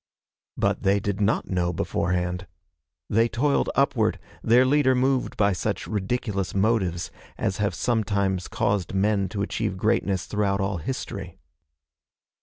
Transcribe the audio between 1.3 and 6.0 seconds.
know beforehand. They toiled upward, their leader moved by such